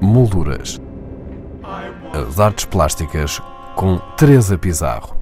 Molduras. 0.00 0.80
As 2.12 2.38
artes 2.40 2.64
plásticas 2.64 3.40
com 3.74 3.98
Teresa 4.16 4.56
Pizarro. 4.56 5.16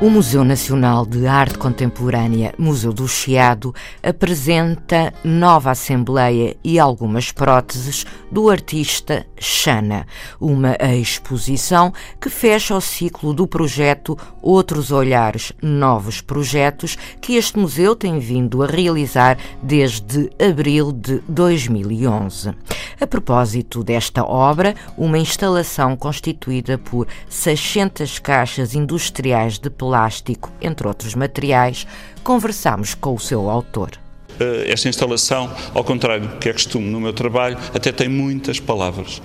O 0.00 0.10
Museu 0.10 0.44
Nacional 0.44 1.06
de 1.06 1.24
Arte 1.26 1.56
Contemporânea, 1.56 2.52
Museu 2.58 2.92
do 2.92 3.06
Chiado, 3.06 3.72
apresenta 4.02 5.14
nova 5.22 5.70
assembleia 5.70 6.56
e 6.64 6.80
algumas 6.80 7.30
próteses 7.30 8.04
do 8.30 8.50
artista 8.50 9.24
Xana, 9.38 10.04
uma 10.40 10.76
exposição 11.00 11.92
que 12.20 12.28
fecha 12.28 12.74
o 12.74 12.80
ciclo 12.80 13.32
do 13.32 13.46
projeto 13.46 14.18
Outros 14.42 14.90
Olhares, 14.90 15.52
Novos 15.62 16.20
Projetos, 16.20 16.98
que 17.20 17.36
este 17.36 17.58
museu 17.58 17.94
tem 17.94 18.18
vindo 18.18 18.62
a 18.62 18.66
realizar 18.66 19.38
desde 19.62 20.28
abril 20.38 20.90
de 20.90 21.22
2011. 21.28 22.52
A 23.00 23.06
propósito 23.06 23.82
desta 23.82 24.24
obra, 24.24 24.74
uma 24.96 25.18
instalação 25.18 25.96
constituída 25.96 26.78
por 26.78 27.08
600 27.28 28.18
caixas 28.18 28.74
industriais 28.74 29.58
de 29.58 29.70
plástico 29.70 30.52
entre 30.60 30.86
outros 30.86 31.14
materiais, 31.14 31.86
conversamos 32.22 32.94
com 32.94 33.14
o 33.14 33.18
seu 33.18 33.50
autor. 33.50 33.90
Eh, 34.38 34.66
esta 34.68 34.88
instalação, 34.88 35.50
ao 35.72 35.84
contrário 35.84 36.28
do 36.28 36.36
que 36.36 36.48
é 36.48 36.52
costume 36.52 36.88
no 36.88 37.00
meu 37.00 37.12
trabalho, 37.12 37.56
até 37.72 37.92
tem 37.92 38.08
muitas 38.08 38.58
palavras. 38.58 39.22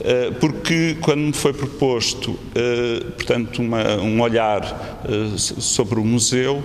Eh, 0.00 0.32
porque 0.40 0.96
quando 1.00 1.20
me 1.20 1.32
foi 1.32 1.52
proposto, 1.52 2.38
eh, 2.54 3.04
portanto, 3.14 3.60
uma, 3.60 3.96
um 3.96 4.20
olhar 4.20 5.06
sobre 5.36 5.98
o 5.98 6.04
museu, 6.04 6.62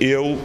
eu 0.00 0.38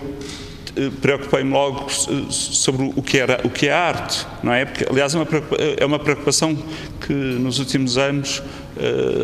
preocupei-me 1.01 1.51
logo 1.51 1.89
sobre 1.89 2.91
o 2.95 3.01
que, 3.01 3.19
era, 3.19 3.39
o 3.43 3.49
que 3.49 3.67
é 3.67 3.73
arte, 3.73 4.25
não 4.41 4.53
é? 4.53 4.65
Porque, 4.65 4.85
aliás, 4.89 5.13
é 5.13 5.17
uma, 5.17 5.95
é 5.95 5.99
preocupação 5.99 6.57
que 6.99 7.13
nos 7.13 7.59
últimos 7.59 7.97
anos 7.97 8.41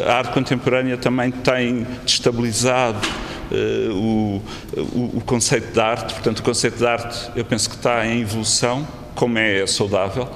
a 0.08 0.14
arte 0.14 0.33
contemporânea 0.33 0.97
também 0.97 1.31
tem 1.31 1.88
destabilizado 2.05 3.00
o, 3.92 4.42
o, 5.17 5.22
conceito 5.25 5.73
de 5.73 5.80
arte. 5.80 6.14
Portanto, 6.14 6.39
o 6.39 6.44
conceito 6.44 6.77
de 6.77 6.86
arte 6.86 7.31
eu 7.36 7.44
penso 7.44 7.70
que 7.70 7.75
está 7.75 8.05
em 8.05 8.22
evolução, 8.22 8.88
como 9.16 9.38
é 9.38 9.66
saudável, 9.66 10.30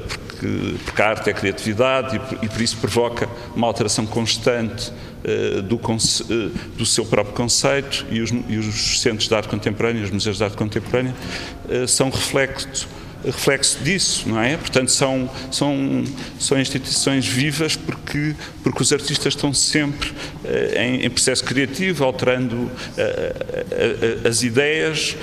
porque, 0.00 0.74
porque, 0.84 1.02
a 1.02 1.08
arte 1.08 1.30
é 1.30 1.32
criatividade 1.32 2.16
e, 2.16 2.46
e, 2.46 2.48
por 2.48 2.60
isso 2.60 2.76
provoca 2.78 3.28
uma 3.54 3.66
alteração 3.66 4.04
constante 4.06 4.90
uh, 4.90 5.62
do, 5.62 5.80
do, 6.76 6.86
seu 6.86 7.04
próprio 7.04 7.34
conceito 7.34 8.04
e 8.10 8.20
os, 8.20 8.30
e 8.30 8.56
os, 8.56 9.00
centros 9.00 9.28
de 9.28 9.34
arte 9.34 9.48
contemporânea, 9.48 10.02
os 10.02 10.10
museus 10.10 10.38
de 10.38 10.44
arte 10.44 10.56
contemporânea, 10.56 11.14
são 11.86 12.10
reflexo 12.10 12.88
reflexo 13.24 13.82
disso, 13.82 14.28
não 14.28 14.40
é? 14.40 14.56
Portanto, 14.56 14.90
são, 14.90 15.28
são, 15.50 16.04
são 16.38 16.60
instituições 16.60 17.26
vivas 17.26 17.76
porque, 17.76 18.34
porque 18.62 18.82
os 18.82 18.92
artistas 18.92 19.34
estão 19.34 19.52
sempre 19.52 20.10
uh, 20.10 20.78
em, 20.78 21.04
em, 21.04 21.10
processo 21.10 21.44
criativo, 21.44 22.04
alterando 22.04 22.56
uh, 22.56 22.64
uh, 22.64 24.28
as 24.28 24.42
ideias, 24.42 25.16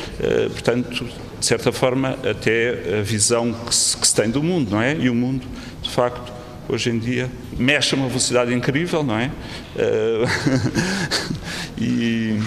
portanto, 0.51 1.05
de 1.39 1.45
certa 1.45 1.71
forma, 1.71 2.17
até 2.29 2.99
a 2.99 3.01
visão 3.01 3.53
que 3.53 3.73
se, 3.73 3.97
que 3.97 4.07
se 4.07 4.15
tem 4.15 4.29
do 4.29 4.41
mundo, 4.41 4.71
não 4.71 4.81
é? 4.81 4.95
E 4.95 5.09
o 5.09 5.15
mundo, 5.15 5.45
de 5.81 5.89
facto, 5.89 6.33
hoje 6.67 6.89
em 6.89 6.97
dia 6.97 7.29
mexe 7.57 7.93
a 7.93 7.97
uma 7.97 8.07
velocidade 8.07 8.53
incrível, 8.53 9.03
não 9.03 9.17
é? 9.17 9.31
e 11.77 12.39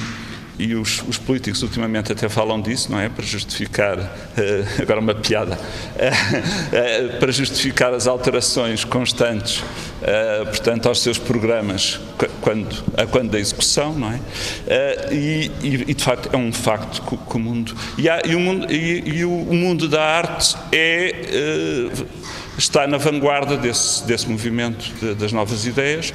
e 0.58 0.74
os, 0.74 1.02
os, 1.06 1.16
políticos 1.16 1.62
ultimamente 1.62 2.10
até 2.10 2.28
falam 2.28 2.60
disso, 2.60 2.90
não 2.90 2.98
é? 2.98 3.08
Para 3.08 3.24
justificar, 3.24 3.98
uh, 3.98 4.82
agora 4.82 5.00
uma 5.00 5.14
piada, 5.14 5.56
uh, 5.56 7.14
uh, 7.14 7.18
para 7.18 7.30
justificar 7.30 7.94
as 7.94 8.06
alterações 8.06 8.84
constantes, 8.84 9.62
portanto, 10.46 10.88
aos 10.88 11.00
seus 11.00 11.18
programas, 11.18 12.00
quando, 12.40 12.84
a 12.96 13.06
quando 13.06 13.30
da 13.30 13.38
execução, 13.38 13.92
não 13.92 14.12
é? 14.12 14.20
E, 15.12 15.50
e, 15.62 15.94
de 15.94 16.04
facto, 16.04 16.30
é 16.32 16.36
um 16.36 16.52
facto 16.52 17.02
que, 17.02 17.16
que 17.16 17.36
o 17.36 17.38
mundo. 17.38 17.74
E, 17.96 18.08
há, 18.08 18.22
e, 18.24 18.34
o 18.34 18.40
mundo 18.40 18.72
e, 18.72 19.18
e, 19.18 19.24
o 19.24 19.54
mundo 19.54 19.88
da 19.88 20.02
arte 20.02 20.56
é, 20.72 21.90
está 22.56 22.86
na 22.86 22.96
vanguarda 22.96 23.56
desse, 23.56 24.06
desse 24.06 24.28
movimento 24.28 24.92
de, 25.00 25.14
das 25.14 25.32
novas 25.32 25.66
ideias 25.66 26.12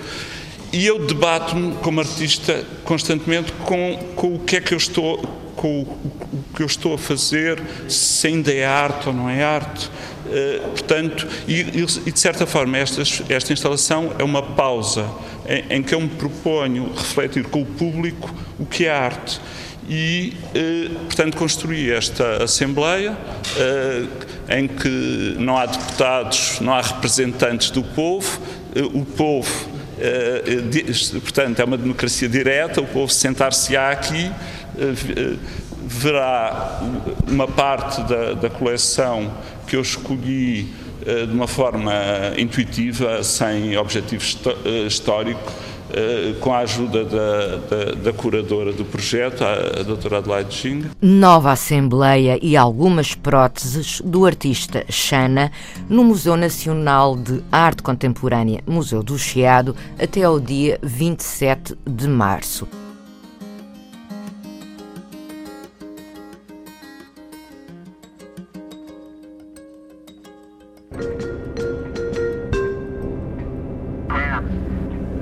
e 0.73 0.87
eu 0.87 1.05
debato-me 1.05 1.75
como 1.75 1.99
artista 1.99 2.65
constantemente 2.83 3.51
com, 3.51 3.95
com 4.15 4.35
o 4.35 4.39
que 4.39 4.55
é 4.55 4.61
que 4.61 4.73
eu 4.73 4.77
estou 4.77 5.19
com 5.55 5.81
o 5.81 6.43
que 6.55 6.61
eu 6.61 6.65
estou 6.65 6.95
a 6.95 6.97
fazer, 6.97 7.61
se 7.87 8.27
ainda 8.27 8.51
é 8.51 8.65
arte 8.65 9.07
ou 9.07 9.13
não 9.13 9.29
é 9.29 9.43
arte. 9.43 9.89
Uh, 10.25 10.69
portanto, 10.69 11.27
e, 11.47 11.61
e, 12.05 12.11
de 12.11 12.19
certa 12.19 12.45
forma 12.45 12.77
esta, 12.77 13.01
esta 13.29 13.53
instalação 13.53 14.13
é 14.17 14.23
uma 14.23 14.41
pausa 14.41 15.07
em, 15.47 15.77
em, 15.77 15.83
que 15.83 15.93
eu 15.93 16.01
me 16.01 16.09
proponho 16.09 16.91
refletir 16.93 17.45
com 17.45 17.61
o 17.61 17.65
público 17.65 18.33
o 18.59 18.65
que 18.65 18.85
é 18.85 18.91
arte. 18.91 19.39
E, 19.87 20.33
uh, 20.55 20.99
portanto, 21.05 21.37
construí 21.37 21.91
esta 21.91 22.43
Assembleia 22.43 23.11
uh, 23.11 24.09
em 24.49 24.67
que 24.67 25.35
não 25.37 25.57
há 25.57 25.65
deputados, 25.65 26.59
não 26.59 26.73
há 26.73 26.81
representantes 26.81 27.69
do 27.69 27.83
povo, 27.83 28.41
o 28.93 29.05
povo 29.05 29.72
portanto, 31.21 31.59
é 31.59 31.63
uma 31.63 31.77
democracia 31.77 32.27
direta, 32.27 32.81
o 32.81 32.85
povo 32.85 33.11
sentar-se-á 33.11 33.91
aqui, 33.91 34.31
eh, 34.77 35.35
verá 35.85 36.81
uma 37.27 37.47
parte 37.47 38.01
da, 38.03 38.33
da 38.33 38.49
coleção 38.49 39.31
que 39.67 39.75
eu 39.75 39.81
escolhi 39.81 40.67
de 41.03 41.33
uma 41.33 41.47
forma 41.47 41.93
intuitiva, 42.37 43.21
sem 43.23 43.77
objetivo 43.77 44.23
histórico, 44.87 45.51
eh, 45.51 45.72
com 46.39 46.53
a 46.53 46.59
ajuda 46.59 47.03
da, 47.05 47.57
da, 47.57 47.91
da, 47.95 48.13
curadora 48.13 48.73
do 48.73 48.83
projeto, 48.83 49.43
a, 49.43 49.83
doutora 49.83 50.17
Adelaide 50.17 50.53
Xing. 50.53 50.85
Nova 51.01 51.51
Assembleia 51.51 52.39
e 52.41 52.57
algumas 52.57 53.13
próteses 53.13 54.01
do 54.03 54.25
artista 54.25 54.85
Xana 54.89 55.51
no 55.89 56.03
Museu 56.03 56.35
Nacional 56.35 57.15
de 57.15 57.43
Arte 57.51 57.83
Contemporânea, 57.83 58.61
Museu 58.65 59.03
do 59.03 59.17
Chiado, 59.17 59.75
até 59.99 60.23
ao 60.23 60.39
dia 60.39 60.79
27 60.81 61.75
de 61.85 62.07
março. 62.07 62.67